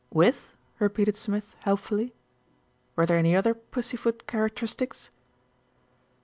[0.11, 2.15] "With?" repeated Smith helpfully.
[2.95, 5.11] "Were there any other pussyfoot characteristics?"